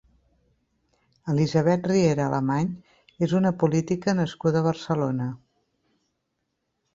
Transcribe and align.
Elisabet 1.33 1.85
Riera 1.91 2.25
Alemany 2.29 2.71
és 3.27 3.35
una 3.41 3.53
política 3.65 4.17
nascuda 4.21 4.63
a 4.63 4.67
Barcelona. 4.71 5.29